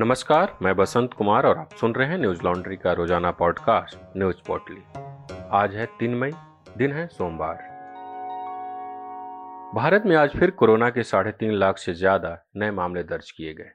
नमस्कार, 0.00 0.58
मैं 0.62 0.74
बसंत 0.76 1.14
कुमार 1.14 1.46
और 1.46 1.58
आप 1.58 1.72
सुन 1.72 1.94
रहे 1.94 2.08
हैं 2.08 2.18
न्यूज़ 2.18 2.42
लॉन्ड्री 2.42 2.76
का 2.76 2.92
रोज़ाना 2.92 3.30
पॉडकास्ट, 3.30 3.98
न्यूज़ 4.16 4.36
पोर्टली। 4.46 4.82
आज 5.50 5.74
है 5.74 5.86
तीन 5.86 6.14
मई, 6.14 6.30
दिन 6.78 6.92
है 6.92 7.06
सोमवार। 7.06 7.56
भारत 9.74 10.02
में 10.06 10.16
आज 10.16 10.36
फिर 10.36 10.50
कोरोना 10.50 10.90
के 10.90 11.02
साढ़े 11.02 11.32
तीन 11.32 11.52
लाख 11.52 11.78
से 11.78 11.94
ज़्यादा 11.94 12.36
नए 12.56 12.70
मामले 12.70 13.02
दर्ज 13.02 13.30
किए 13.30 13.54
गए। 13.54 13.70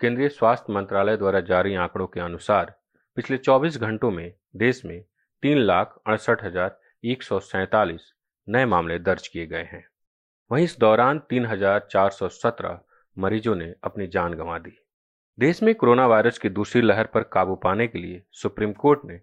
केंद्रीय 0.00 0.28
स्वास्थ्य 0.28 0.72
मंत्रालय 0.72 1.16
द्वारा 1.16 1.40
जारी 1.40 1.74
आंकड़ों 1.74 2.06
के 2.06 2.20
अनुसार, 2.20 2.74
पिछले 3.16 3.36
24 3.36 3.78
घंटों 3.78 4.10
में 4.10 4.32
देश 4.56 4.84
में 4.84 5.00
तीन 5.42 5.58
लाख 5.58 5.98
अड़सठ 6.06 6.44
हज़ार 6.44 6.78
एक 7.04 7.22
सौ 7.22 7.40
सैतालीस 7.40 8.12
नए 8.48 8.64
मामले 8.64 8.98
दर्ज 8.98 9.28
किए 9.28 9.46
गए 9.46 9.68
हैं। 9.72 9.84
वहीं 10.50 10.64
इस 10.64 10.76
दौरान 10.80 11.18
तीन 11.18 11.46
हज़ार 11.46 11.88
चार 11.90 12.10
सौ 12.10 12.28
सत्रह 12.28 12.80
मरीजों 13.16 13.56
ने 13.56 13.74
अपनी 13.84 14.06
जान 14.06 14.34
गंवा 14.34 14.58
दी। 14.58 14.78
देश 15.38 15.62
में 15.62 15.74
कोरोना 15.74 16.06
वायरस 16.06 16.38
की 16.38 16.48
दूसरी 16.48 16.80
लहर 16.82 17.06
पर 17.06 17.22
काबू 17.22 17.54
पाने 17.54 17.86
के 17.86 17.98
लिए 17.98 18.22
सुप्रीम 18.32 18.72
कोर्ट 18.72 19.00
ने 19.04 19.16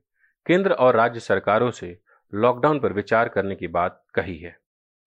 केंद्र 0.45 0.73
और 0.73 0.95
राज्य 0.95 1.20
सरकारों 1.20 1.70
से 1.72 1.98
लॉकडाउन 2.34 2.80
पर 2.80 2.94
विचार 2.94 3.30
करने 3.30 3.55
की 3.55 3.68
बात 3.68 4.02
कही 4.16 4.38
है। 4.38 4.55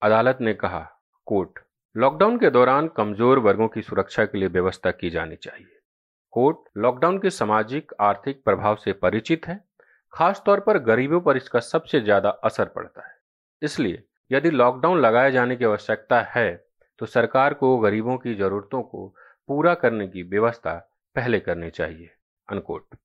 अदालत 0.01 0.37
ने 0.41 0.53
कहा, 0.53 0.79
कोर्ट, 1.27 1.59
लॉकडाउन 1.95 2.37
के 2.37 2.49
दौरान 2.49 2.87
कमज़ोर 2.87 3.39
वर्गों 3.39 3.67
की 3.67 3.81
सुरक्षा 3.81 4.25
के 4.25 4.37
लिए 4.37 4.47
व्यवस्था 4.49 4.91
की 4.91 5.09
जानी 5.09 5.35
चाहिए। 5.35 5.79
कोर्ट, 6.33 6.57
लॉकडाउन 6.77 7.17
के 7.19 7.29
सामाजिक, 7.29 7.91
आर्थिक 8.01 8.41
प्रभाव 8.45 8.75
से 8.75 8.93
परिचित 8.93 9.47
है, 9.47 9.59
खासतौर 10.13 10.59
पर 10.59 10.77
गरीबों 10.83 11.19
पर 11.21 11.37
इसका 11.37 11.59
सबसे 11.61 12.01
ज़्यादा 12.01 12.29
असर 12.43 12.65
पड़ता 12.65 13.07
है। 13.07 13.15
इसलिए, 13.61 14.03
यदि 14.31 14.49
लॉकडाउन 14.51 14.99
लगाए 14.99 15.31
जाने 15.31 15.55
की 15.55 15.65
आवश्यकता 15.65 16.21
है 16.29 16.65
तो 16.99 17.05
सरकार 17.07 17.53
को 17.53 17.77
गरीबों 17.77 18.17
की 18.17 18.35
जरूरतों 18.35 18.81
को 18.83 19.07
पूरा 19.49 19.73
करने 19.75 20.07
की 20.07 20.23
व्यवस्था 20.23 20.79
पहले 21.15 21.39
करनी 21.39 21.69
चाहिए 21.69 22.09
अनकोट 22.51 22.95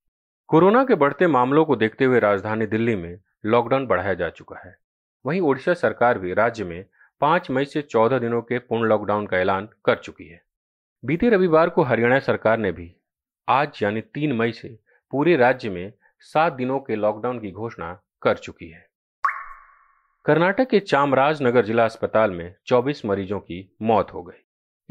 कोरोना 0.47 0.85
के 0.85 0.95
बढ़ते 0.95 1.27
मामलों 1.27 1.65
को 1.65 1.77
देखते 1.77 2.05
हुए 2.05 2.21
राजधानी 2.21 2.67
दिल्ली 2.67 2.97
में 2.97 3.21
लॉकडाउन 3.47 3.87
बढ़ाया 3.87 4.15
जा 4.15 4.29
चुका 4.29 4.57
है। 4.59 4.79
वहीं 5.27 5.41
ओडिशा 5.41 5.75
सरकार 5.75 6.19
भी 6.19 6.35
राज्य 6.35 6.65
में 6.65 6.85
पाँच 7.21 7.51
मई 7.51 7.65
से 7.65 7.83
चौदह 7.83 8.19
दिनों 8.19 8.43
के 8.43 8.59
पूर्ण 8.59 8.89
लॉकडाउन 8.89 9.27
का 9.27 9.39
ऐलान 9.39 9.69
कर 9.85 9.97
चुकी 9.97 10.29
है। 10.29 10.43
बीते 11.05 11.29
रविवार 11.29 11.69
को 11.69 11.83
हरियाणा 11.83 12.19
सरकार 12.19 12.59
ने 12.59 12.73
भी 12.73 12.95
आज 13.49 13.81
यानी 13.83 14.01
तीन 14.01 14.33
मई 14.33 14.53
से 14.53 14.79
पूरे 15.11 15.37
राज्य 15.37 15.71
में 15.71 15.93
सात 16.21 16.53
दिनों 16.53 16.81
के 16.81 16.97
लॉकडाउन 16.97 17.39
की 17.39 17.51
घोषणा 17.51 18.01
कर 18.23 18.37
चुकी 18.37 18.69
है। 18.69 18.89
कर्नाटक 20.25 20.69
के 20.69 20.81
चामराजनगर 20.81 21.65
जिला 21.65 21.85
अस्पताल 21.85 22.31
में 22.31 22.55
24 22.67 23.05
मरीजों 23.05 23.41
की 23.41 23.77
मौत 23.83 24.15
हो 24.15 24.23
गई। 24.23 24.45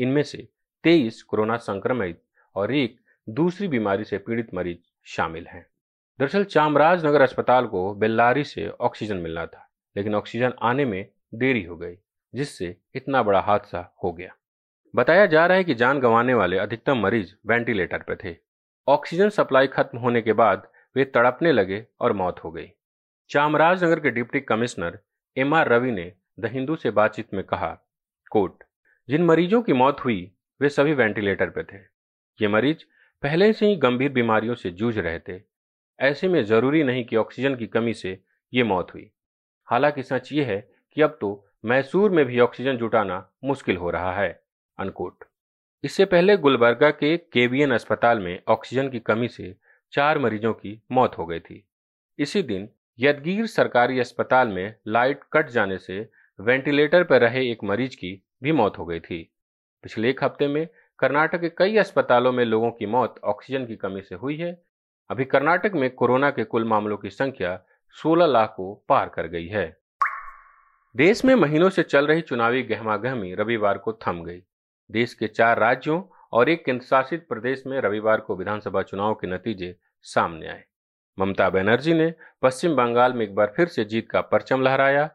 इनमें 0.03 0.23
से 0.23 0.47
23 0.83 1.23
कोरोना 1.23 1.57
संक्रमित 1.57 2.21
और 2.55 2.73
एक 2.73 2.99
दूसरी 3.27 3.67
बीमारी 3.67 4.03
से 4.03 4.17
पीड़ित 4.17 4.53
मरीज़ 4.53 4.77
शामिल 5.05 5.47
हैं। 5.47 5.65
दरअसल 6.19 6.43
चामराजनगर 6.43 7.21
अस्पताल 7.21 7.67
को 7.67 7.93
बेल्लारी 7.93 8.43
से 8.43 8.67
ऑक्सीजन 8.69 9.17
मिलना 9.17 9.45
था, 9.45 9.69
लेकिन 9.95 10.15
ऑक्सीजन 10.15 10.53
आने 10.61 10.85
में 10.85 11.09
देरी 11.33 11.63
हो 11.63 11.77
गई, 11.77 11.95
जिससे 12.33 12.75
इतना 12.95 13.23
बड़ा 13.23 13.39
हादसा 13.39 13.95
हो 14.03 14.11
गया। 14.13 14.35
बताया 14.95 15.25
जा 15.25 15.45
रहा 15.45 15.57
है 15.57 15.63
कि 15.63 15.73
जान 15.73 15.99
गंवाने 15.99 16.33
वाले 16.33 16.57
अधिकतम 16.57 16.97
मरीज़ 16.97 17.33
वेंटिलेटर 17.47 17.97
पर 17.97 18.17
थे। 18.23 18.35
ऑक्सीजन 18.87 19.29
सप्लाई 19.29 19.67
खत्म 19.67 19.97
होने 19.97 20.21
के 20.21 20.33
बाद 20.33 20.67
वे 20.95 21.05
तड़पने 21.05 21.51
लगे 21.51 21.85
और 22.01 22.13
मौत 22.13 22.39
हो 22.43 22.51
गई। 22.51 22.71
चामराजनगर 23.29 23.99
के 23.99 24.09
deputy 24.09 24.39
commissioner 24.39 24.99
M 25.37 25.53
R 25.53 25.67
Ravi 25.67 25.91
ने 25.91 26.11
द 26.39 26.45
हिंदू 26.45 26.75
से 26.75 26.91
बातचीत 26.91 27.33
में 27.33 27.43
कहा 27.43 27.77
कोट 28.31 28.63
जिन 29.09 29.23
मरीजों 29.23 29.61
की 29.61 29.73
मौत 29.73 30.03
हुई, 30.05 30.31
वे 30.61 30.69
सभी 30.69 30.93
वेंटिलेटर 30.93 31.49
पर 31.49 31.63
थे। 31.63 31.77
ये 32.39 32.47
मरीज़ 32.47 32.83
पहले 33.23 33.53
से 33.53 33.67
ही 33.67 33.75
गंभीर 33.75 34.11
बीमारियों 34.11 34.55
से 34.55 34.69
जूझ 34.71 34.97
रहे 34.97 35.19
थे। 35.19 35.39
ऐसे 35.99 36.27
में 36.27 36.43
ज़रूरी 36.43 36.83
नहीं 36.83 37.05
कि 37.05 37.15
ऑक्सीजन 37.15 37.55
की 37.55 37.67
कमी 37.67 37.93
से 37.93 38.19
ये 38.53 38.63
मौत 38.63 38.93
हुई। 38.93 39.09
हालाँकि 39.67 40.03
सच 40.03 40.31
ये 40.33 40.43
है 40.43 40.59
कि 40.97 41.01
अब 41.01 41.17
तो 41.21 41.47
मैसूर 41.65 42.11
में 42.11 42.25
भी 42.25 42.39
ऑक्सीजन 42.39 42.77
जुटाना 42.77 43.17
मुश्किल 43.43 43.77
हो 43.77 43.89
रहा 43.89 44.13
है, 44.13 44.29
अनकोट। 44.77 45.23
इससे 45.83 46.05
पहले 46.05 46.37
गुलबर्गा 46.37 46.89
के 46.89 47.17
केवीएन 47.17 47.71
अस्पताल 47.71 48.19
में 48.19 48.39
ऑक्सीजन 48.47 48.89
की 48.89 48.99
कमी 48.99 49.27
से 49.27 49.55
चार 49.93 50.19
मरीजों 50.19 50.53
की 50.53 50.81
मौत 50.91 51.17
हो 51.17 51.25
गई 51.25 51.39
थी। 51.39 51.63
इसी 52.19 52.41
दिन 52.43 52.69
यदगीर 52.99 53.45
सरकारी 53.45 53.99
अस्पताल 53.99 54.47
में 54.47 54.75
लाइट 54.87 55.19
कट 55.33 55.49
जाने 55.49 55.77
से 55.77 56.09
वेंटिलेटर 56.39 57.03
पर 57.03 57.21
रहे 57.21 57.49
एक 57.51 57.63
मरीज़ 57.63 57.95
की 57.95 58.21
भी 58.43 58.51
मौत 58.51 58.77
हो 58.77 58.85
गई 58.85 58.99
थी। 58.99 59.21
पिछले 59.83 60.09
एक 60.09 60.23
हफ़्ते 60.23 60.47
में 60.47 60.67
कर्नाटक 60.99 61.41
के 61.41 61.49
कई 61.49 61.77
अस्पतालों 61.77 62.31
में 62.31 62.45
लोगों 62.45 62.71
की 62.71 62.85
मौत 62.85 63.15
ऑक्सीजन 63.23 63.65
की 63.65 63.75
कमी 63.75 64.01
से 64.01 64.15
हुई 64.15 64.37
है। 64.37 64.63
अभी 65.09 65.25
कर्नाटक 65.25 65.71
में 65.73 65.89
कोरोना 65.89 66.29
के 66.31 66.43
कुल 66.43 66.65
मामलों 66.65 66.97
की 66.97 67.09
संख्या 67.09 67.59
16 67.95 68.25
लाख 68.25 68.53
को 68.57 68.83
पार 68.89 69.09
कर 69.09 69.27
गई 69.27 69.47
है। 69.47 69.77
देश 70.95 71.25
में 71.25 71.35
महीनों 71.35 71.69
से 71.69 71.83
चल 71.83 72.07
रही 72.07 72.21
चुनावी 72.21 72.63
गहमागहमी 72.63 73.33
रविवार 73.35 73.77
को 73.77 73.93
थम 73.93 74.23
गई। 74.23 74.41
देश 74.91 75.13
के 75.13 75.27
चार 75.27 75.59
राज्यों 75.59 76.01
और 76.31 76.49
एक 76.49 76.65
केंद्र 76.65 76.85
शासित 76.85 77.27
प्रदेश 77.29 77.63
में 77.67 77.81
रविवार 77.81 78.19
को 78.19 78.35
विधानसभा 78.35 78.81
चुनाव 78.81 79.13
के 79.13 79.27
नतीजे 79.27 79.75
सामने 80.01 80.47
आए। 80.47 80.63
ममता 81.19 81.49
बनर्जी 81.49 81.93
ने 81.93 82.13
पश्चिम 82.41 82.75
बंगाल 82.75 83.13
में 83.13 83.25
एक 83.25 83.35
बार 83.35 83.53
फिर 83.55 83.67
से 83.67 83.85
जीत 83.85 84.09
का 84.09 84.21
परचम 84.21 84.61
लहराया। 84.61 85.09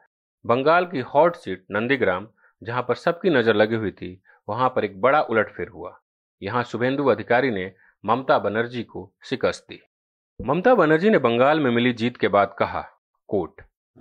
बंगाल 0.46 0.86
की 0.86 1.00
हॉट 1.00 1.36
सीट 1.36 1.64
नंदीग्राम, 1.70 2.28
जहाँ 2.62 2.82
पर 2.82 2.94
सबकी 2.94 3.30
नज़र 3.30 3.54
लगी 3.54 3.74
हुई 3.74 3.90
थी 3.90 4.22
वहाँ 4.48 4.68
पर 4.68 4.84
एक 4.84 5.00
बड़ा 5.00 5.20
उलटफेर 5.20 5.68
हुआ। 5.68 5.98
यहाँ 6.42 6.62
शुभेंदु 6.64 7.06
अधिकारी 7.06 7.50
ने 7.50 7.72
ममता 8.04 8.38
बनर्जी 8.38 8.82
को 8.82 9.12
शिकस्त 9.24 9.66
दी। 9.68 9.80
ममता 10.40 10.74
बनर्जी 10.74 11.10
ने 11.10 11.18
बंगाल 11.18 11.60
में 11.60 11.70
मिली 11.70 11.92
जीत 11.92 12.16
के 12.16 12.28
बाद 12.28 12.54
कहा 12.58 12.84
कोट 13.28 13.60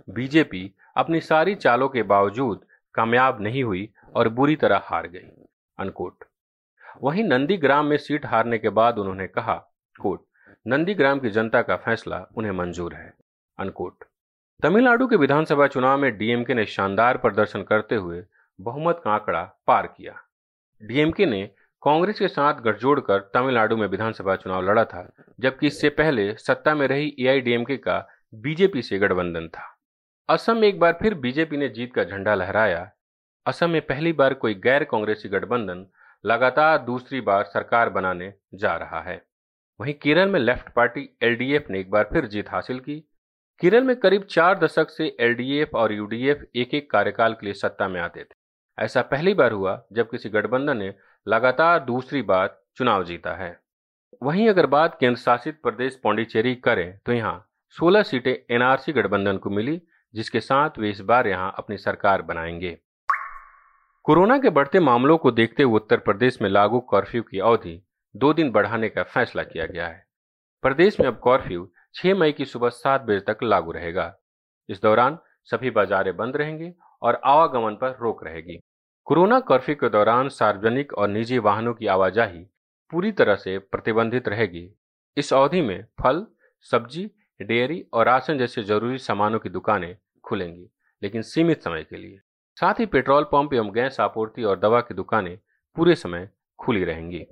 बीजेपी 0.10 0.74
अपनी 0.98 1.22
सारी 1.22 1.56
चालों 1.56 1.90
के 1.90 2.04
बावजूद 2.04 2.66
कामयाब 2.96 3.42
नहीं 3.42 3.64
हुई 3.64 3.90
और 4.16 4.30
बुरी 4.30 4.56
तरह 4.56 4.82
हार 4.84 5.08
गई। 5.08 5.30
अनकोट। 5.80 6.24
वहीं 7.02 7.24
नंदीग्राम 7.24 7.86
में 7.86 7.98
सीट 7.98 8.26
हारने 8.26 8.58
के 8.58 8.70
बाद 8.70 8.98
उन्होंने 8.98 9.28
कहा 9.28 9.56
कोट 10.00 10.26
नंदीग्राम 10.68 11.20
की 11.20 11.30
जनता 11.30 11.62
का 11.62 11.76
फैसला 11.76 12.26
उन्हें 12.38 12.52
मंजूर 12.52 12.94
है। 12.94 13.14
अनकोट। 13.60 14.04
तमिलनाडु 14.64 15.08
के 15.08 15.16
विधानसभा 15.16 15.68
चुनाव 15.68 15.98
में 15.98 16.18
डीएमके 16.18 16.54
ने 16.54 16.66
शानदार 16.66 17.18
प्रदर्शन 17.18 17.64
करते 17.64 17.96
हुए 17.96 18.24
बहुमत 18.60 19.02
का 19.06 19.12
आंकड़ा 19.12 19.44
पार 19.68 19.88
किया। 19.88 20.22
डीएमके 20.82 21.26
ने 21.26 21.44
कांग्रेस 21.84 22.20
के 22.20 22.28
साथ 22.28 22.62
गठजोड़ 22.62 23.00
कर 23.00 23.20
तमिलनाडु 23.34 23.78
में 23.78 23.88
विधानसभा 23.88 24.36
चुनाव 24.36 24.62
लड़ा 24.62 24.84
था, 24.86 25.08
जबकि 25.40 25.68
इससे 25.68 25.90
पहले 25.90 26.34
सत्ता 26.36 26.76
में 26.76 26.88
रही 26.88 27.16
एआईडीएमके 27.20 27.78
का 27.78 28.08
बीजेपी 28.34 28.82
से 28.82 29.00
गठबंधन 29.00 29.48
था। 29.48 29.68
असम 30.30 30.58
में 30.58 30.68
एक 30.68 30.80
बार 30.80 30.98
फिर 31.02 31.14
बीजेपी 31.14 31.58
ने 31.58 31.70
जीत 31.70 31.94
का 31.94 32.04
झंडा 32.04 32.36
लहराया। 32.36 32.90
असम 33.46 33.70
में 33.70 33.82
पहली 33.82 34.14
बार 34.14 34.34
कोई 34.34 34.54
गैर 34.54 34.84
कांग्रेसी 34.84 35.30
गठबंधन 35.30 35.86
लगातार 36.24 36.78
दूसरी 36.78 37.22
बार 37.22 37.44
सरकार 37.44 37.90
बनाने 37.90 38.34
जा 38.54 38.76
रहा 38.76 39.02
है। 39.02 39.22
वहीं 39.80 39.94
केरल 39.94 40.30
में 40.30 40.40
लेफ़्ट 40.40 40.70
पार्टी 40.70 41.08
एलडीएफ 41.24 41.70
ने 41.70 41.80
एक 41.80 41.90
बार 41.92 42.10
फिर 42.14 42.26
जीत 42.26 42.50
हासिल 42.50 42.80
की। 42.80 43.00
केरल 43.62 43.84
में 43.84 43.96
करीब 43.96 44.24
चार 44.24 44.60
दशक 44.60 44.90
से 44.90 45.16
एलडीएफ 45.20 45.76
और 45.76 45.94
यूडीएफ 45.94 46.44
एक 46.56 46.74
एक 46.74 46.90
कार्यकाल 46.92 47.34
के 47.34 47.46
लिए 47.46 47.54
सत्ता 47.54 47.88
में 47.88 48.00
आते 48.02 48.24
थे। 48.24 48.40
ऐसा 48.78 49.02
पहली 49.02 49.34
बार 49.34 49.52
हुआ 49.52 49.82
जब 49.94 50.10
किसी 50.10 50.30
गठबंधन 50.30 50.78
ने 50.78 50.94
लगातार 51.28 51.80
दूसरी 51.80 52.22
बार 52.22 52.58
चुनाव 52.78 53.04
जीता 53.04 53.34
है। 53.36 53.60
वहीं 54.24 54.48
अगर 54.50 54.66
बात 54.66 54.98
केंद्र 55.00 55.20
शासित 55.20 55.62
प्रदेश 55.64 56.00
पौंडीचेरी 56.04 56.56
करें 56.56 56.98
तो 57.06 57.14
यहाँ 57.14 57.48
16 57.76 58.04
सीटें 58.04 58.34
एनआरसी 58.56 58.92
गठबंधन 58.94 59.38
को 59.38 59.50
मिली, 59.50 59.82
जिसके 60.14 60.40
साथ 60.40 60.80
वे 60.80 60.90
इस 60.90 61.02
बार 61.02 61.28
यहाँ 61.28 61.54
अपनी 61.58 61.78
सरकार 61.78 62.22
बनाएँगे। 62.22 62.78
कोरोना 64.06 64.38
के 64.38 64.50
बढ़ते 64.50 64.80
मामलों 64.80 65.18
को 65.18 65.32
देखते 65.32 65.64
हुए 65.64 65.76
उत्तर 65.76 65.98
प्रदेश 65.98 66.42
में 66.42 66.50
लागू 66.50 66.80
कर्फ्यू 66.92 67.22
की 67.22 67.40
अवधि 67.40 67.82
दो 68.16 68.34
दिन 68.34 68.52
बढ़ाने 68.52 68.90
का 68.90 69.04
फैसला 69.04 69.44
किया 69.44 69.66
गया 69.66 69.88
है। 69.88 70.06
प्रदेश 70.64 71.00
में 71.00 71.08
अब 71.08 71.20
कर्फ्यू 71.28 71.70
6 71.96 72.16
मई 72.16 72.32
की 72.32 72.46
सुबह 72.46 72.70
सात 72.70 73.02
बजे 73.02 73.20
तक 73.20 73.44
लागू 73.44 73.72
रहेगा। 73.72 74.14
इस 74.70 74.82
दौरान 74.82 75.18
सभी 75.50 75.70
बाजारें 75.70 76.16
बंद 76.18 76.38
रहेंगे 76.38 76.74
और 77.02 77.22
आवागमन 77.26 77.76
पर 77.76 77.98
रोक 78.02 78.24
रहेगी। 78.24 78.60
कोरोना 79.08 79.40
कर्फ्यू 79.40 79.76
के 79.76 79.90
दौरान 79.90 80.30
सार्वजनिक 80.30 80.94
और 80.94 81.08
निजी 81.08 81.38
वाहनों 81.40 81.74
की 81.74 81.88
आवाजाही 81.88 82.46
पूरी 82.92 83.12
तरह 83.12 83.36
से 83.36 83.58
प्रतिबंधित 83.60 84.28
रहेगी। 84.28 84.70
इस 85.18 85.34
अवधि 85.34 85.62
में 85.62 85.86
फल, 86.02 86.26
सब्ज़ी, 86.66 87.10
डेयरी 87.40 87.84
और 87.94 88.06
राशन 88.06 88.38
जैसे 88.38 88.64
ज़रूरी 88.64 88.98
सामानों 88.98 89.40
की 89.40 89.50
दुकानें 89.50 89.96
खुलेंगी, 90.24 90.70
लेकिन 91.02 91.22
सीमित 91.22 91.64
समय 91.64 91.84
के 91.84 91.98
लिए। 91.98 92.20
साथ 92.58 92.80
ही 92.80 92.86
पेट्रोल 92.86 93.24
पंप 93.24 93.54
एवं 93.54 93.72
गैस 93.74 94.00
आपूर्ति 94.00 94.44
और 94.44 94.60
दवा 94.60 94.82
की 94.82 94.94
दुकानें 94.94 95.38
पूरे 95.78 95.96
समय 95.96 96.30
खुली 96.60 96.84
रहेंगी। 96.84 97.26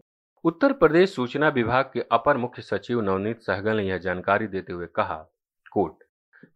उत्तर 0.46 0.74
प्रदेश 0.74 1.14
सूचना 1.16 1.50
विभाग 1.50 1.90
के 1.94 2.02
अपर 2.12 2.38
मुख्य 2.38 2.62
सचिव 2.62 3.02
नवनीत 3.02 3.42
सहगल 3.42 3.78
ने 3.78 3.84
यह 3.84 3.98
जानकारी 3.98 4.48
देते 4.48 4.74
हुए 4.74 4.88
कहा, 4.96 5.16
कोर्ट, 5.72 6.04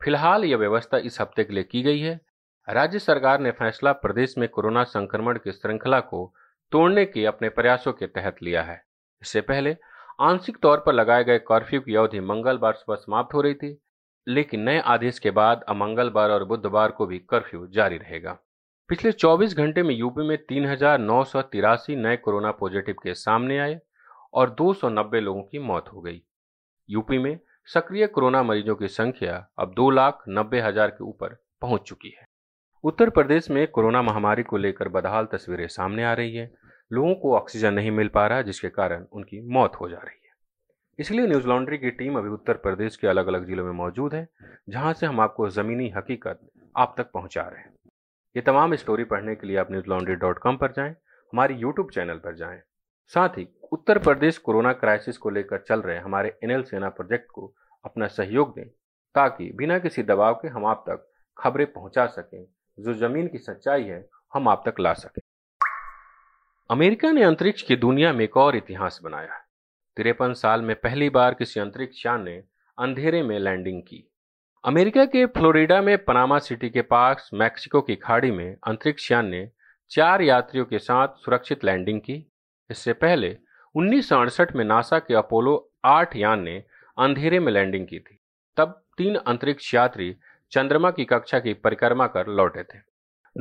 फ़िलहाल 0.04 0.46
यह 0.46 0.58
व्यवस्था 0.58 0.98
इस 0.98 1.20
हफ़्ते 1.22 1.44
के 1.44 1.54
लिए 1.54 1.64
की 1.64 1.82
गई 1.82 2.00
है 2.00 2.20
राज्य 2.68 3.00
सरकार 3.00 3.40
ने 3.40 3.52
फैसला 3.52 3.92
प्रदेश 3.94 4.38
में 4.38 4.48
कोरोना 4.50 4.84
संक्रमण 4.84 5.38
की 5.38 5.52
श्रृंखला 5.52 6.00
को 6.00 6.34
तोड़ने 6.72 7.06
के 7.06 7.26
अपने 7.26 7.50
प्रयासों 7.50 7.94
के 7.94 8.08
तहत 8.08 8.36
लिया 8.44 8.62
है। 8.64 8.82
इससे 9.22 9.42
पहले 9.42 9.76
आंशिक 10.22 10.58
तौर 10.58 10.84
पर 10.86 10.94
लगाए 10.94 11.24
गए 11.24 11.40
कर्फ्यू 11.40 11.82
की 11.82 11.96
अवधि 11.96 12.20
मंगलवार 12.20 12.74
सुबह 12.74 12.96
समाप्त 12.96 13.34
हो 13.34 13.42
रही 13.42 13.54
थी, 13.54 13.78
लेकिन 14.28 14.62
नए 14.62 14.80
आदेश 14.80 15.20
के 15.20 15.32
बाद 15.32 15.64
अब 15.70 15.76
मंगलवार 15.76 16.32
और 16.32 16.44
बुधवार 16.44 16.92
को 16.92 17.06
भी 17.06 17.20
कर्फ्यू 17.30 17.68
जारी 17.68 17.98
रहेगा। 17.98 18.38
पिछले 18.90 19.12
24 19.12 19.56
घंटे 19.58 19.84
में 19.84 19.96
यूपी 19.96 20.28
में 20.28 20.38
तीन 20.38 20.66
हज़ार 20.66 21.00
नौ 21.00 21.24
सौ 21.24 21.42
तिरासी 21.42 21.96
नए 21.96 22.18
कोरोना 22.18 22.52
पॉजिटिव 22.52 22.96
केस 23.04 23.24
सामने 23.26 23.58
आए 23.60 23.80
और 24.34 24.56
290 24.62 25.20
लोगों 25.20 25.42
की 25.44 25.60
मौत 25.60 25.90
हो 25.94 26.02
गई। 26.02 26.22
यूपी 26.90 27.18
में 27.18 27.38
सक्रिय 27.70 28.08
कोरोना 28.08 28.44
मरीजों 28.44 28.76
की 28.76 28.88
संख्या 28.90 29.46
अब 29.60 29.74
दो 29.74 29.90
लाख 29.90 30.24
नब्बे 30.30 30.62
हज़ार 30.62 30.90
के 30.90 31.04
ऊपर 31.04 31.42
पहुँच 31.62 31.82
चुकी 31.82 32.10
है। 32.10 32.26
उत्तर 32.84 33.10
प्रदेश 33.10 33.50
में 33.50 33.66
कोरोना 33.68 34.02
महामारी 34.02 34.44
को 34.44 34.58
लेकर 34.58 34.88
बदहाल 34.90 35.26
तस्वीरें 35.26 35.68
सामने 35.68 36.04
आ 36.04 36.14
रही 36.14 36.36
है। 36.36 36.52
लोगों 36.92 37.14
को 37.16 37.36
ऑक्सीजन 37.36 37.74
नहीं 37.74 37.92
मिल 37.92 38.08
पा 38.08 38.26
रहा, 38.28 38.42
जिसके 38.42 38.70
कारण 38.70 39.06
उनकी 39.12 39.40
मौत 39.50 39.76
हो 39.76 39.88
जा 39.90 39.98
रही 39.98 40.18
है। 40.18 40.32
इसलिए 41.00 41.28
न्यूज़ 41.28 41.48
लॉन्ड्री 41.48 41.78
की 41.78 41.92
टीम 41.92 42.18
अभी 42.18 42.30
उत्तर 42.30 42.54
प्रदेश 42.56 42.96
के 42.96 43.08
अलग 43.08 43.28
अलग 43.28 43.46
जिलों 43.48 43.66
में 43.66 43.72
मौजूद 43.74 44.14
है, 44.14 44.28
जहाँ 44.70 44.94
से 44.94 45.06
हम 45.06 45.20
आपको 45.20 45.50
ज़मीनी 45.50 45.90
हकीकत 45.90 46.40
आप 46.76 46.96
तक 46.98 47.12
पहुँचा 47.12 47.42
रहे 47.42 47.62
हैं। 47.62 47.74
ये 48.36 48.42
तमाम 48.42 48.76
स्टोरी 48.76 49.04
पढ़ने 49.04 49.36
के 49.36 49.48
लिए 49.48 49.58
आप 49.58 49.72
न्यूज़ 49.72 49.86
लॉन्ड्री 49.90 50.16
डॉट 50.16 50.40
कॉम 50.40 50.58
पर 50.58 50.72
जाएँ, 50.72 50.92
हमारी 51.34 51.54
यूट्यूब 51.54 51.90
चैनल 51.90 52.18
पर 52.18 52.36
जाएँ। 52.36 52.60
साथ 53.14 53.38
ही 53.38 53.48
उत्तर 53.72 53.98
प्रदेश 54.00 54.38
कोरोना 54.38 54.74
क्राइसिस 54.74 55.18
को 55.18 55.30
लेकर 55.30 55.64
चल 55.68 55.82
रहे 55.82 55.98
हमारे 56.00 56.38
एनएल 56.44 56.64
सेना 56.64 56.90
प्रोजेक्ट 56.90 57.32
को 57.32 57.54
अपना 57.86 58.08
सहयोग 58.10 58.54
दें, 58.56 58.68
ताकि 59.16 59.52
बिना 59.56 59.80
किसी 59.80 60.04
दबाव 60.04 60.34
के 60.34 60.48
हम 60.48 60.66
आप 60.66 60.84
तक 60.90 61.08
खबरें 61.38 61.66
पहुँचा 61.68 62.06
सकें 62.08 62.46
जो 62.80 62.94
ज़मीन 62.94 63.28
की 63.28 63.38
सच्चाई 63.38 63.84
है, 63.84 64.10
हम 64.34 64.48
आप 64.48 64.64
तक 64.68 64.80
ला 64.80 64.94
सकें। 64.94 65.22
अमेरिका 66.70 67.12
ने 67.12 67.24
अंतरिक्ष 67.24 67.62
की 67.62 67.76
दुनिया 67.76 68.14
में 68.14 68.26
एक 68.26 68.38
और 68.38 68.56
इतिहास 68.56 69.00
बनाया। 69.04 69.46
तिरपन 69.98 70.34
साल 70.34 70.62
में 70.62 70.76
पहली 70.76 71.10
बार 71.10 71.34
किसी 71.34 71.60
अंतरिक्ष 71.60 72.06
यान 72.06 72.24
ने 72.24 72.44
अंधेरे 72.80 73.24
में 73.24 73.40
लैंडिंग 73.40 73.82
की। 73.82 74.12
अमेरिका 74.64 75.06
के 75.06 75.26
फ्लोरिडा 75.26 75.82
में 75.82 76.06
पनामा 76.06 76.40
सिटी 76.40 76.70
के 76.70 76.82
पास, 76.82 77.30
मैक्सिको 77.34 77.82
की 77.82 77.96
खाड़ी 77.96 78.32
में 78.32 78.58
अंतरिक्ष 78.68 79.12
यान 79.12 79.26
ने 79.26 79.50
चार 79.90 80.22
यात्रियों 80.22 80.66
के 80.66 80.80
साथ 80.80 81.08
सुरक्षित 81.08 81.64
लैंडिंग 81.64 82.02
की। 82.02 82.32
इससे 82.72 82.94
पहले 82.94 83.38
उन्नीस 83.76 84.10
सौ 84.10 84.20
अड़सठ 84.20 84.56
में 84.56 84.66
नासा 84.66 85.00
के 85.00 85.14
अपोलो 85.14 85.72
आठ 85.86 86.16
यान 86.16 86.40
ने 86.40 86.64
अंधेरे 86.98 87.40
में 87.40 87.52
लैंडिंग 87.52 87.88
की 87.88 88.00
थी। 88.00 88.20
तब 88.58 88.84
तीन 88.98 89.16
अंतरिक्ष 89.16 89.74
यात्री 89.74 90.16
चंद्रमा 90.54 90.92
की 90.92 91.06
कक्षा 91.06 91.40
की 91.40 91.54
परिक्रमा 91.54 92.08
कर 92.08 92.28
लौटे 92.28 92.64
थे। 92.64 92.78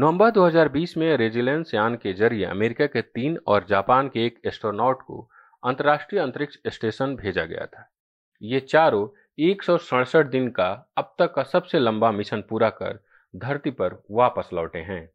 नवंबर 0.00 0.30
2020 0.30 0.96
में 0.96 1.16
रेजिलेंस 1.16 1.74
यान 1.74 1.94
के 1.94 2.12
ज़रिए 2.12 2.44
अमेरिका 2.44 2.86
के 2.86 3.02
तीन 3.02 3.38
और 3.46 3.64
जापान 3.64 4.08
के 4.08 4.26
एक 4.26 4.40
एस्ट्रोनॉट 4.46 5.02
को 5.02 5.30
अंतर्राष्ट्रीय 5.64 6.20
अंतरिक्ष 6.20 6.56
स्टेशन 6.66 7.16
भेजा 7.16 7.44
गया 7.44 7.66
था। 7.66 7.90
ये 8.42 8.60
चारों 8.60 9.08
एक 9.38 9.62
दिन 10.30 10.48
का 10.50 10.92
अब 10.96 11.14
तक 11.18 11.34
का 11.34 11.42
सबसे 11.42 11.78
लंबा 11.78 12.10
मिशन 12.12 12.40
पूरा 12.40 12.70
कर 12.70 12.98
धरती 13.36 13.70
पर 13.70 14.02
वापस 14.10 14.48
लौटे 14.52 14.78
हैं। 14.78 15.08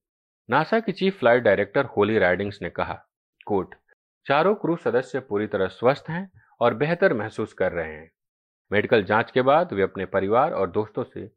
नासा 0.50 0.80
की 0.80 0.92
chief 0.92 1.20
flight 1.20 1.44
director 1.44 1.86
Holly 1.86 2.20
Ridings 2.20 2.60
ने 2.62 2.70
कहा, 2.70 2.94
कोट, 3.46 3.76
चारों 4.26 4.56
क्रू 4.56 4.76
सदस्य 4.76 5.20
पूरी 5.20 5.48
तरह 5.48 5.68
स्वस्थ 5.68 6.10
हैं 6.10 6.32
और 6.60 6.74
बेहतर 6.74 7.14
महसूस 7.14 7.54
कर 7.54 7.72
रहे 7.72 7.92
हैं। 7.92 8.12
मेडिकल 8.72 9.04
जाँच 9.04 9.32
के 9.32 9.42
बाद 9.42 9.74
वे 9.74 9.82
अपने 9.82 10.06
परिवार 10.06 10.52
और 10.52 10.72
दोस्तों 10.72 11.04
से 11.04 11.37